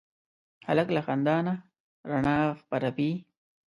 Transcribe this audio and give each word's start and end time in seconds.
هلک 0.67 0.87
له 0.95 1.01
خندا 1.05 1.35
رڼا 2.09 2.35
خپروي. 2.59 3.11